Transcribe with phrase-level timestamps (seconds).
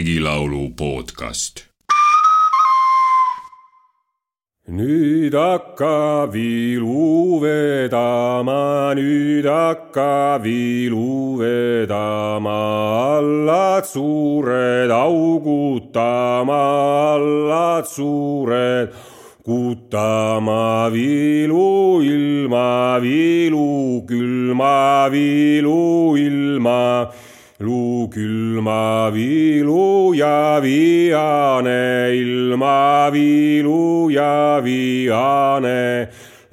[0.00, 1.54] regilaulu podcast.
[4.68, 12.60] nüüd hakkab vilu vedama, nüüd hakkab vilu vedama,
[13.18, 16.62] allad suured augutama,
[17.16, 18.88] allad suured
[19.44, 27.12] kutama viilu ilma, viilu külma, viilu ilma
[27.60, 36.08] luu külma viilu ja viane, ilma viilu ja viane.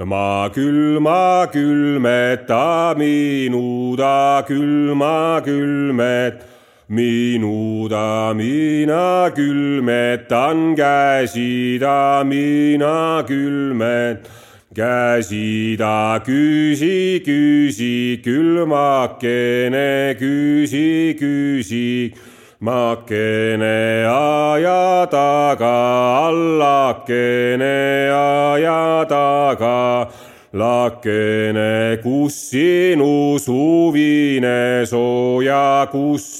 [0.06, 6.44] ma külma külmeta minu ta külma külmet,
[6.90, 14.47] minu ta mina külmetan käsi ta mina külmet
[14.78, 22.14] käsi ta küsi, küsi, külmakene, küsi, küsi.
[22.60, 30.10] makene aja taga, allakene aja taga.
[30.54, 36.40] lakene, kus sinu suvine sooja, kus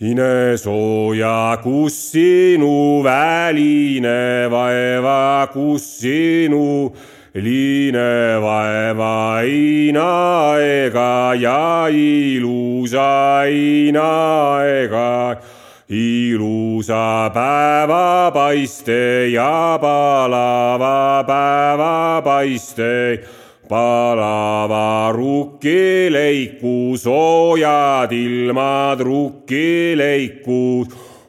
[0.00, 6.94] sinu Ine sooja, kus sinu väline vaeva, kus sinu
[7.34, 15.36] liine vaeva, ina ega ja ilusa ina ega.
[15.90, 23.18] ilusa päevapaiste ja palava päevapaiste
[23.68, 30.88] palava rukkileiku, soojad ilmad rukkileikud,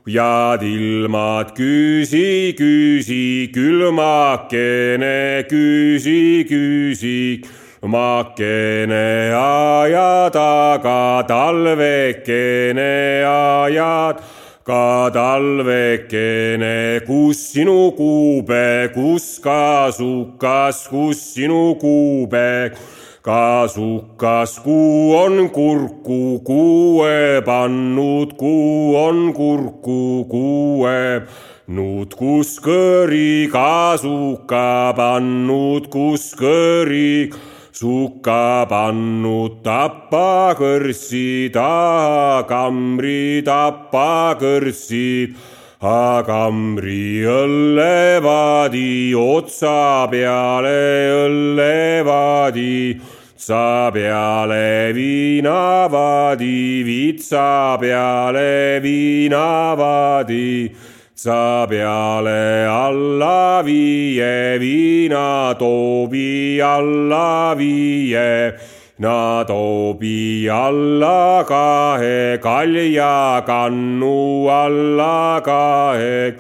[0.09, 7.43] head ilmad küsi, küsi, külmakene küsi, küsi
[7.81, 14.19] makene aja taga, talvekene ajad
[14.69, 22.77] ka talvekene, kus sinu kuube, kus kasukas, kus sinu kuube,
[23.25, 30.99] kasukas, kuu on kurku kuue pannud, kuu on kurku kuue
[31.69, 37.29] nud kus kõri kasuka pannud, kus kõri
[37.79, 45.35] sukka pannud tapakõrssi taha kambri tapakõrssi.
[45.79, 50.75] Agamri õllevaadi otsa peale
[51.21, 52.99] õllevaadi,
[53.39, 60.51] sa peale viinavaadi, vitsa peale viinavaadi
[61.19, 68.55] sa peale alla viie viina toobi alla viie,
[68.99, 76.39] na toobi alla kahe kalja kannu alla kahe.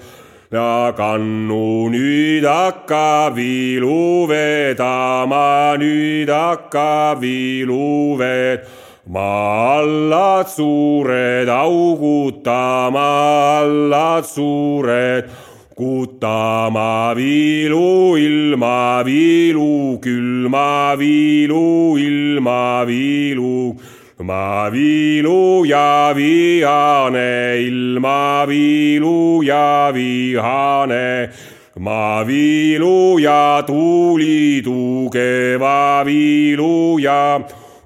[0.49, 13.05] ja kannu nüüd hakkab viilu vedama, nüüd hakkab viilu vedama maa allad suured augutama,
[13.61, 15.29] allad suured
[15.75, 23.75] kutama viilu ilma, viilu külma, viilu ilma, viilu
[24.21, 31.29] ma viilu ja vihane, ilma viilu ja vihane
[31.79, 37.39] ma viilu ja tuuli tugeva viilu ja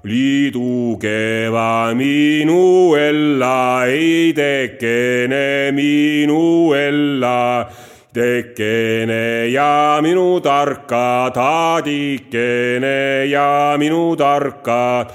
[0.04, 7.64] liidu keva minu ella ei tekene minu ella
[8.12, 15.06] tekene ja minu tarka taadikene ja minu tarka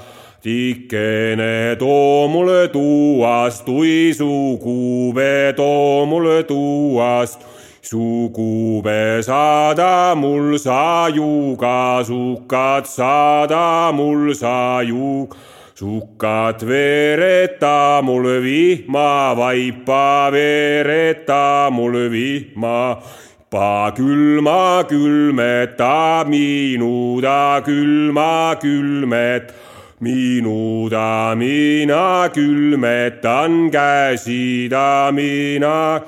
[0.42, 7.46] tikene too mulle tuuast tuisukube too mulle tuuast
[7.90, 15.34] sukube saada mul sajuga, sukad saada mul sajuk.
[15.74, 23.02] sukad veereta mul vihma, vaipa veereta mul vihma.
[23.50, 29.50] pa külma külmeta minu ta külma külmet
[30.00, 36.00] minu ta mina külmetan käsi ta mina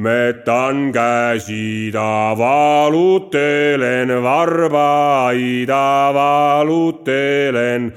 [0.00, 7.92] metan käsida, valutelen varbaida, valutelen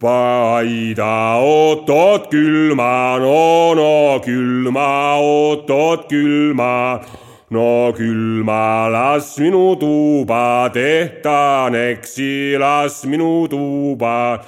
[0.00, 7.04] paida, oot-oot külma, no no külma, oot-oot külma.
[7.52, 14.40] no külma, las minu tuuba tehtan eksi, las minu tuuba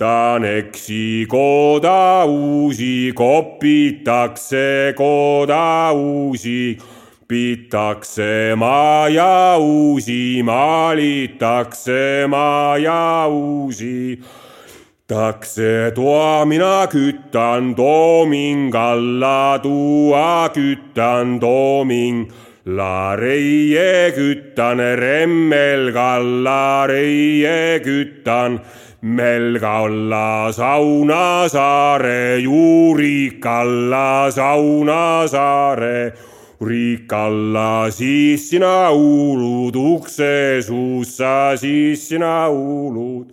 [0.00, 6.78] ta neksi koda uusi, kopitakse koda uusi,
[7.28, 14.20] pitakse maja uusi, maalitakse maja uusi.
[15.06, 22.30] takse toa mina kütan, tooming alla tuua kütan, tooming
[22.66, 28.60] La reie kütan, remmel kalla reie kütan
[29.00, 36.12] Melga olla Saunasaare, juurik alla Saunasaare.
[36.60, 43.32] juurik alla, siis sina huulud ukse suussa, siis sina huulud.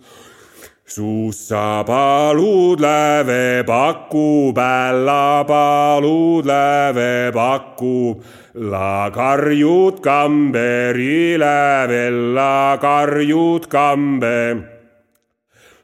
[0.88, 8.24] Suussa palud läve pakub, älla palud läve pakub.
[8.54, 14.64] La karjud kamberile veel, la karjud kambe.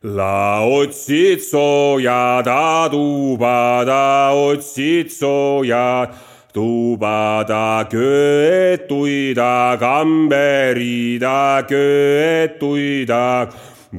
[0.02, 2.44] La otsid soojad,
[2.90, 6.12] tuubada otsid soojad,
[6.52, 13.48] tuubada köetuida, kamberida köetuida,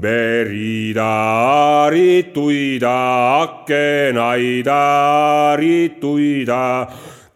[0.02, 1.10] berida
[1.86, 2.96] arituida,
[3.44, 4.80] akenaida
[5.54, 6.88] arituida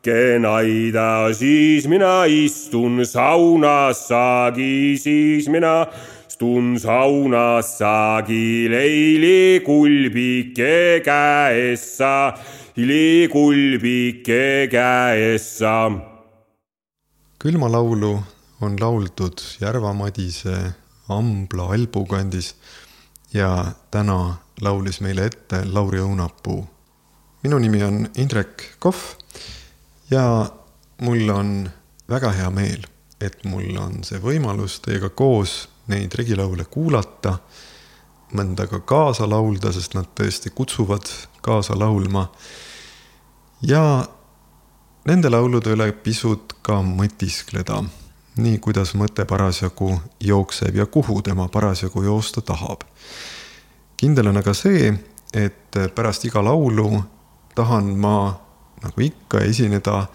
[0.01, 5.87] kenaida, siis mina istun saunas saagi, siis mina
[6.27, 12.33] istun saunas saagi leili kulbike käessa,
[13.31, 15.91] kulbike käessa.
[17.39, 18.19] külmalaulu
[18.61, 22.53] on lauldud Järva-Madise Ambla Albu kandis
[23.33, 26.67] ja täna laulis meile ette Lauri Õunapuu.
[27.43, 28.97] minu nimi on Indrek Kohv
[30.11, 30.49] ja
[31.01, 31.69] mul on
[32.09, 32.85] väga hea meel,
[33.21, 37.37] et mul on see võimalus teiega koos neid regilaule kuulata,
[38.33, 41.09] mõnda ka kaasa laulda, sest nad tõesti kutsuvad
[41.41, 42.29] kaasa laulma.
[43.61, 44.05] ja
[45.05, 47.83] nende laulude üle pisut ka mõtiskleda,
[48.39, 49.93] nii kuidas mõte parasjagu
[50.23, 52.81] jookseb ja kuhu tema parasjagu joosta tahab.
[53.97, 54.93] kindel on aga see,
[55.33, 57.03] et pärast iga laulu
[57.55, 58.39] tahan ma
[58.83, 60.05] nagu ikka esineda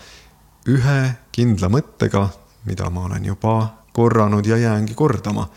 [0.68, 1.00] ühe
[1.32, 2.28] kindla mõttega,
[2.64, 5.48] mida ma olen juba korranud ja jäängi kordama.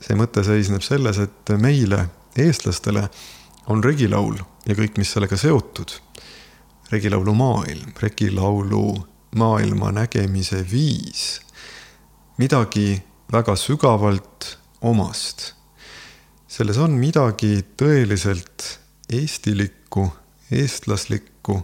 [0.00, 3.08] see mõte seisneb selles, et meile, eestlastele,
[3.66, 6.00] on regilaul ja kõik, mis sellega seotud.
[6.90, 11.40] regilaulu maailm, regilaulu maailma nägemise viis,
[12.38, 13.02] midagi
[13.32, 15.52] väga sügavalt omast.
[16.48, 18.78] selles on midagi tõeliselt
[19.10, 20.06] eestilikku,
[20.50, 21.56] eestlaslikku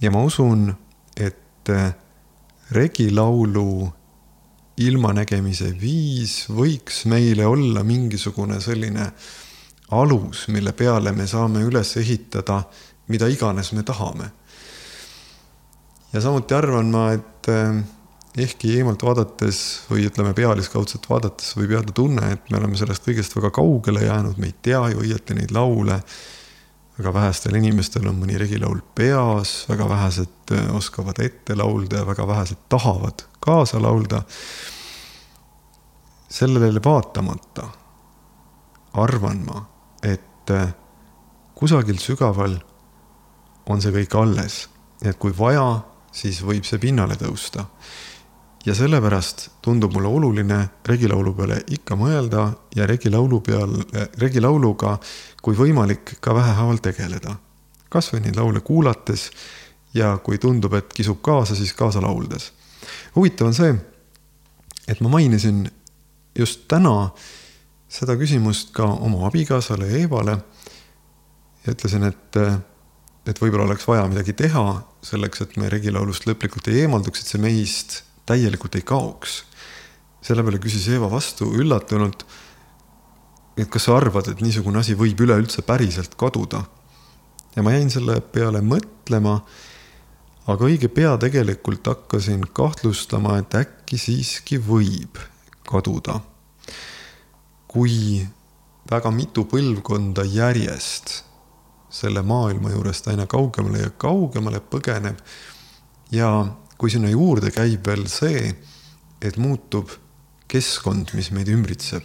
[0.00, 0.68] ja ma usun,
[1.16, 1.70] et
[2.70, 3.92] regilaulu
[4.76, 9.12] ilmanägemise viis võiks meile olla mingisugune selline
[9.92, 12.62] alus, mille peale me saame üles ehitada
[13.08, 14.30] mida iganes me tahame.
[16.12, 17.80] Ja samuti arvan ma, et eh,
[18.44, 23.36] ehkki eemalt vaadates või ütleme, pealiskaudselt vaadates võib jääda tunne, et me oleme sellest kõigest
[23.36, 26.02] väga kaugele jäänud, me ei tea ju õieti neid laule.
[26.98, 32.26] väga vähestel inimestel on mõni regilaul peas, väga vähesed eh, oskavad ette laulda ja väga
[32.26, 34.22] vähesed tahavad kaasa laulda.
[36.28, 37.68] sellele vaatamata
[38.94, 39.64] arvan ma,
[40.02, 40.74] et äh,
[41.54, 42.58] kusagil sügaval
[43.70, 44.66] on see kõik alles,
[45.02, 47.66] et kui vaja, siis võib see pinnale tõusta.
[48.66, 53.72] ja sellepärast tundub mulle oluline regilaulu peale ikka mõelda ja regilaulu peal,
[54.18, 54.98] regilauluga,
[55.42, 57.36] kui võimalik, ka vähehaaval tegeleda.
[57.88, 59.30] kasvõi neid laule kuulates
[59.94, 62.52] ja kui tundub, et kisub kaasa, siis kaasa lauldes
[63.14, 63.74] huvitav on see,
[64.88, 65.64] et ma mainisin
[66.38, 67.12] just täna
[67.92, 70.36] seda küsimust ka oma abikaasale Eevale
[71.62, 72.38] ja ütlesin, et,
[73.26, 74.64] et võib-olla oleks vaja midagi teha
[75.04, 79.42] selleks, et me regilaulust lõplikult ei eemalduks, et see meist täielikult ei kaoks.
[80.22, 82.24] selle peale küsis Eeva vastu üllatunult,
[83.56, 86.64] et kas sa arvad, et niisugune asi võib üleüldse päriselt kaduda?
[87.56, 89.40] ja ma jäin selle peale mõtlema
[90.50, 95.20] aga õige pea tegelikult hakkasin kahtlustama, et äkki siiski võib
[95.68, 96.20] kaduda.
[97.72, 98.20] kui
[98.90, 101.22] väga mitu põlvkonda järjest
[101.92, 105.20] selle maailma juurest aina kaugemale ja kaugemale põgeneb
[106.12, 106.30] ja
[106.78, 108.48] kui sinna juurde käib veel see,
[109.22, 109.90] et muutub
[110.50, 112.02] keskkond, mis meid ümbritseb.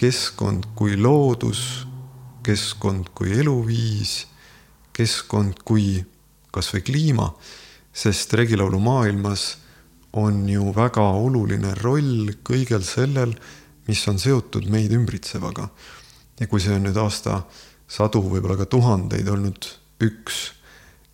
[0.00, 1.86] keskkond kui loodus,
[2.42, 4.24] keskkond kui eluviis,
[4.96, 6.00] keskkond kui
[6.50, 7.26] kas või kliima,
[7.92, 9.58] sest regilaulu maailmas
[10.16, 13.36] on ju väga oluline roll kõigel sellel,
[13.86, 15.68] mis on seotud meid ümbritsevaga.
[16.40, 17.42] ja kui see on nüüd aasta
[17.90, 19.66] sadu, võib-olla ka tuhandeid olnud
[20.06, 20.40] üks.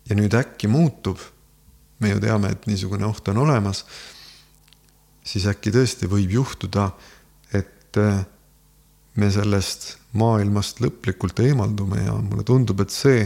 [0.07, 1.19] Ja nüüd äkki muutub,
[1.99, 3.83] me ju teame, et niisugune oht on olemas,
[5.27, 6.91] siis äkki tõesti võib juhtuda,
[7.57, 8.21] et äh,
[9.17, 13.25] me sellest maailmast lõplikult eemaldume ja mulle tundub, et see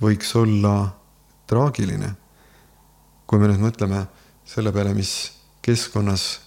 [0.00, 0.90] võiks olla
[1.50, 2.16] traagiline.
[3.30, 4.06] kui me nüüd mõtleme
[4.42, 5.30] selle peale, mis
[5.62, 6.40] keskkonnas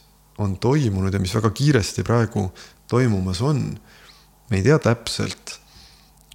[0.44, 2.50] on toimunud ja mis väga kiiresti praegu
[2.92, 3.62] toimumas on,
[4.50, 5.60] me ei tea täpselt,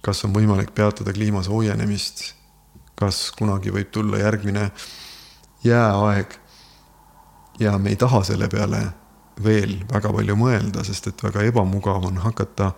[0.01, 2.33] kas on võimalik peatada kliima soojenemist,
[2.99, 4.69] kas kunagi võib tulla järgmine
[5.63, 6.35] jääaeg
[7.59, 8.81] ja me ei taha selle peale
[9.43, 12.73] veel väga palju mõelda, sest et väga ebamugav on hakata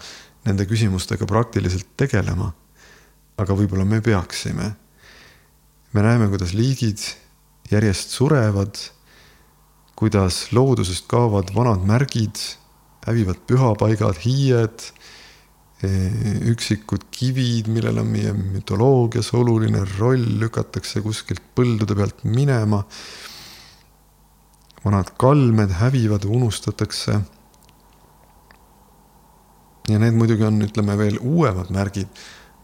[0.45, 2.53] nende küsimustega praktiliselt tegelema.
[3.37, 4.75] aga võib-olla me peaksime.
[5.93, 6.99] me näeme, kuidas liigid
[7.71, 8.77] järjest surevad,
[9.95, 12.37] kuidas loodusest kaovad vanad märgid,
[13.07, 14.91] hävivad pühapaigad, hiied,
[15.81, 22.83] üksikud kivid, millel on meie mütoloogias oluline roll, lükatakse kuskilt põldude pealt minema
[24.85, 27.21] vanad kalmed hävivad, unustatakse.
[29.89, 32.07] ja need muidugi on, ütleme veel uuemad märgid,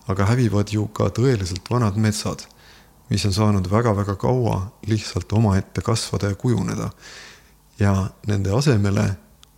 [0.07, 2.45] aga hävivad ju ka tõeliselt vanad metsad,
[3.09, 6.89] mis on saanud väga-väga kaua lihtsalt omaette kasvada ja kujuneda.
[7.79, 9.15] ja nende asemele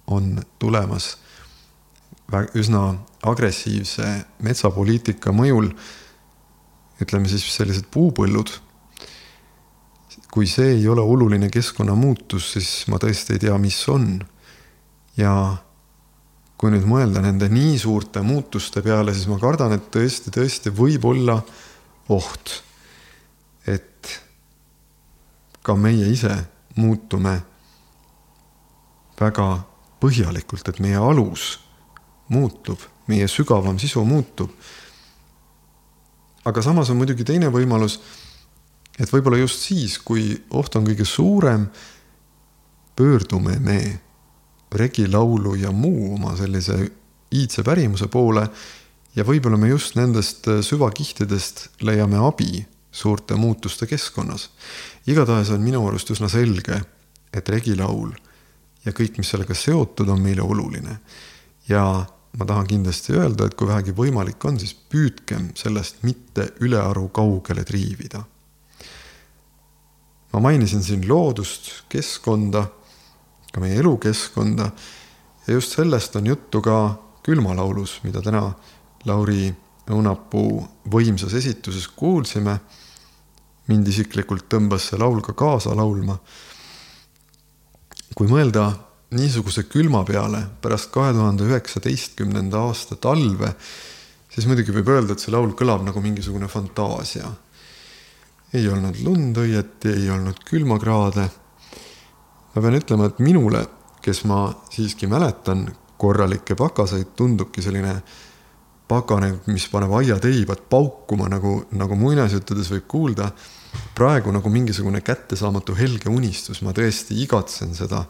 [0.07, 1.17] on tulemas
[2.57, 2.83] üsna
[3.25, 4.07] agressiivse
[4.45, 5.71] metsapoliitika mõjul
[7.01, 8.51] ütleme siis sellised puupõllud
[10.31, 14.19] kui see ei ole oluline keskkonnamuutus, siis ma tõesti ei tea, mis on.
[15.19, 15.31] ja
[16.59, 21.05] kui nüüd mõelda nende nii suurte muutuste peale, siis ma kardan, et tõesti, tõesti võib
[21.07, 21.39] olla
[22.11, 22.53] oht,
[23.67, 24.13] et
[25.63, 26.35] ka meie ise
[26.79, 27.35] muutume
[29.19, 29.47] väga
[29.99, 31.57] põhjalikult, et meie alus
[32.29, 34.49] muutub, meie sügavam sisu muutub.
[36.45, 37.99] aga samas on muidugi teine võimalus
[38.99, 41.67] et võib-olla just siis, kui oht on kõige suurem,
[42.99, 43.79] pöördume me
[44.75, 46.77] regilaulu ja muu oma sellise
[47.33, 48.43] iidse pärimuse poole
[49.15, 54.49] ja võib-olla me just nendest süvakihtidest leiame abi suurte muutuste keskkonnas.
[55.07, 56.81] igatahes on minu arust üsna selge,
[57.33, 58.11] et regilaul
[58.85, 60.99] ja kõik, mis sellega seotud, on meile oluline.
[61.69, 62.05] ja
[62.37, 67.63] ma tahan kindlasti öelda, et kui vähegi võimalik on, siis püüdkem sellest mitte ülearu kaugele
[67.65, 68.25] triivida
[70.33, 72.65] ma mainisin siin loodust, keskkonda,
[73.53, 74.69] ka meie elukeskkonda
[75.47, 76.77] ja just sellest on juttu ka
[77.25, 78.51] külmalaulus, mida täna
[79.09, 79.49] Lauri
[79.89, 80.59] Õunapuu
[80.91, 82.59] võimsas esituses kuulsime.
[83.69, 86.17] mind isiklikult tõmbas see laul ka kaasa laulma.
[88.15, 88.73] kui mõelda
[89.15, 93.53] niisuguse külma peale pärast kahe tuhande üheksateistkümnenda aasta talve,
[94.29, 97.31] siis muidugi võib öelda, et see laul kõlab nagu mingisugune fantaasia
[98.53, 101.27] ei olnud lund õieti, ei olnud külmakraade.
[102.53, 103.61] ma pean ütlema, et minule,
[104.01, 107.93] kes ma siiski mäletan korralikke pakaseid, tundubki selline
[108.89, 113.31] pakane, mis paneb aiateibad paukuma, nagu, nagu muinasjuttudes võib kuulda.
[113.95, 118.05] praegu nagu mingisugune kättesaamatu helge unistus, ma tõesti igatsen seda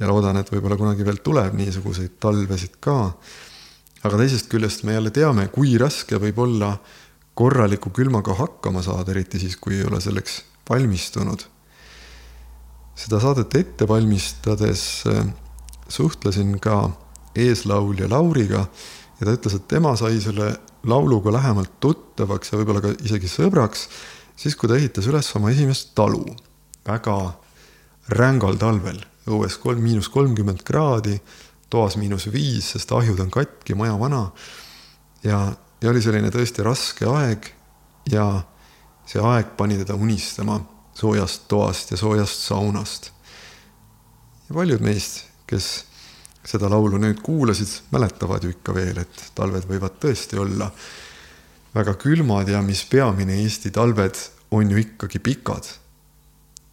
[0.00, 3.14] ja loodan, et võib-olla kunagi veel tuleb niisuguseid talvesid ka.
[4.04, 6.76] aga teisest küljest me jälle teame, kui raske võib olla
[7.34, 11.42] korraliku külmaga hakkama saada, eriti siis, kui ei ole selleks valmistunud.
[12.96, 15.26] seda saadet ette valmistades äh,
[15.88, 16.90] suhtlesin ka
[17.36, 18.66] eeslaulja Lauriga
[19.20, 20.54] ja ta ütles, et tema sai selle
[20.86, 23.88] lauluga lähemalt tuttavaks ja võib-olla ka isegi sõbraks,
[24.36, 26.24] siis kui ta ehitas üles oma esimest talu
[26.86, 27.16] väga
[28.16, 31.18] rängal talvel, õues kolm, miinus kolmkümmend kraadi,
[31.70, 34.28] toas miinus viis, sest ahjud on katki, maja vana
[35.26, 35.40] ja
[35.82, 37.50] ja oli selline tõesti raske aeg
[38.12, 38.26] ja
[39.06, 40.58] see aeg pani teda unistama
[40.96, 43.10] soojast toast ja soojast saunast.
[44.48, 45.84] ja paljud meist, kes
[46.46, 50.70] seda laulu nüüd kuulasid, mäletavad ju ikka veel, et talved võivad tõesti olla
[51.74, 54.16] väga külmad ja mis peamine, Eesti talved
[54.50, 55.66] on ju ikkagi pikad.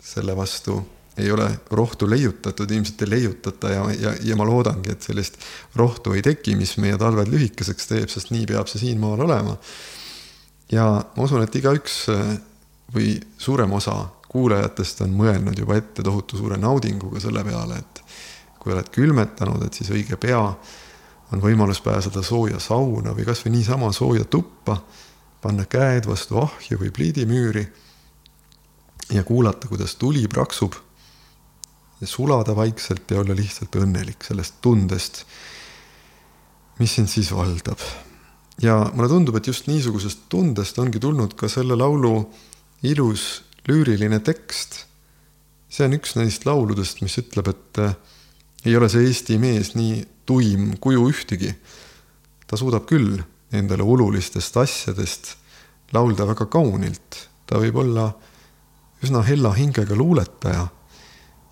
[0.04, 0.82] selle vastu
[1.18, 5.38] ei ole rohtu leiutatud, ilmselt ei leiutata ja, ja, ja ma loodangi, et sellist
[5.76, 9.58] rohtu ei teki, mis meie talved lühikeseks teeb, sest nii peab see siin maal olema.
[10.72, 12.36] ja ma usun, et igaüks äh,
[12.96, 13.98] või suurem osa
[14.34, 18.02] kuulajatest on mõelnud juba ette tohutu suure naudinguga selle peale, et
[18.60, 20.42] kui oled külmetanud, et siis õige pea
[21.34, 24.80] on võimalus pääseda sooja sauna või kasvõi niisama sooja tuppa,
[25.42, 27.66] panna käed vastu ahju või pliidimüüri
[29.14, 30.74] ja kuulata, kuidas tuli praksub
[32.10, 35.26] sulada vaikselt ja olla lihtsalt õnnelik sellest tundest.
[36.80, 37.80] mis sind siis valdab?
[38.62, 42.30] ja mulle tundub, et just niisugusest tundest ongi tulnud ka selle laulu
[42.84, 44.86] ilus lüüriline tekst.
[45.70, 47.96] see on üks neist lauludest, mis ütleb, et äh,
[48.66, 51.54] ei ole see Eesti mees nii tuim kuju ühtegi.
[52.48, 53.22] ta suudab küll
[53.54, 55.36] endale olulistest asjadest
[55.94, 58.08] laulda väga kaunilt, ta võib olla
[59.04, 60.68] üsna hella hingega luuletaja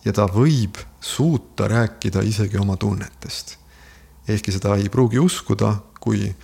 [0.05, 3.57] ja ta võib suuta rääkida isegi oma tunnetest.
[4.27, 6.35] ehkki seda ei pruugi uskuda, kui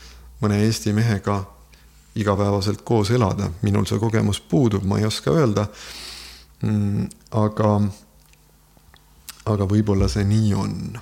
[0.41, 1.43] mõne Eesti mehega
[2.15, 5.67] igapäevaselt koos elada, minul see kogemus puudub, ma ei oska öelda
[6.63, 7.07] mm,.
[7.31, 7.71] aga,
[9.45, 10.97] aga võib-olla see nii on.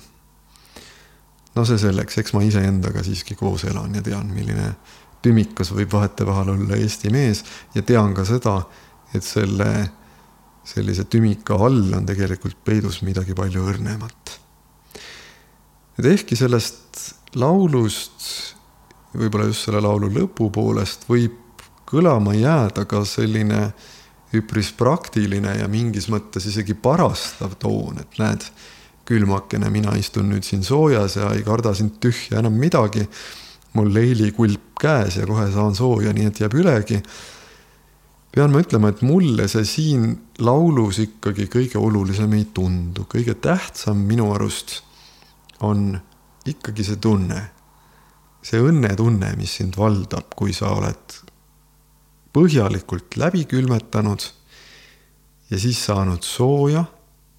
[1.54, 4.74] no see selleks, eks ma iseendaga siiski koos elan ja tean, milline
[5.24, 7.44] tümikas võib vahetevahel olla Eesti mees
[7.74, 8.60] ja tean ka seda,
[9.14, 9.70] et selle,
[10.66, 14.36] sellise tümika all on tegelikult peidus midagi palju õrnemat.
[15.98, 18.24] et ehkki sellest laulust,
[19.16, 23.70] võib-olla just selle laulu lõpupoolest võib kõlama jääda ka selline
[24.36, 28.44] üpris praktiline ja mingis mõttes isegi parastav toon, et näed,
[29.06, 33.06] külmakene, mina istun nüüd siin soojas ja ei karda sind tühja enam midagi.
[33.76, 36.96] mul leilikulp käes ja kohe saan sooja, nii et jääb ülegi
[38.36, 40.10] pean ma ütlema, et mulle see siin
[40.44, 44.82] laulus ikkagi kõige olulisem ei tundu, kõige tähtsam minu arust
[45.64, 45.94] on
[46.44, 47.38] ikkagi see tunne,
[48.44, 51.16] see õnnetunne, mis sind valdab, kui sa oled
[52.36, 54.26] põhjalikult läbi külmetanud
[55.48, 56.84] ja siis saanud sooja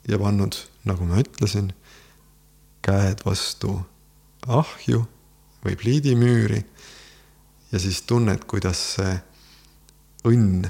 [0.10, 0.58] ja pannud,
[0.90, 1.70] nagu ma ütlesin,
[2.82, 3.76] käed vastu
[4.50, 5.04] ahju
[5.62, 6.64] või pliidimüüri.
[7.70, 9.14] Ja siis tunned, kuidas see
[10.26, 10.66] õnn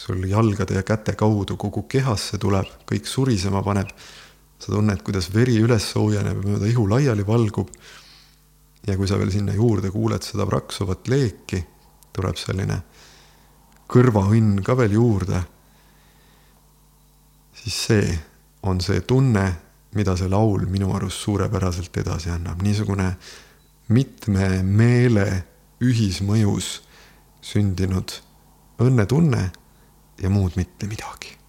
[0.00, 3.88] sul jalgade ja käte kaudu kogu kehasse tuleb, kõik surisema paneb.
[4.60, 7.68] sa tunned, kuidas veri üles soojeneb ja mööda ihu laiali valgub.
[8.86, 11.64] ja kui sa veel sinna juurde kuuled seda praksuvat leeki,
[12.12, 12.82] tuleb selline
[13.88, 15.42] kõrvaõnn ka veel juurde.
[17.52, 18.18] siis see
[18.62, 19.52] on see tunne,
[19.94, 23.16] mida see laul minu arust suurepäraselt edasi annab, niisugune
[23.88, 25.44] mitme meele
[25.80, 26.80] ühismõjus
[27.42, 28.20] sündinud
[28.80, 29.50] õnnetunne
[30.20, 31.39] ja muud mitte midagi